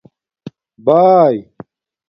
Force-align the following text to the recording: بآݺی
بآݺی 0.85 1.37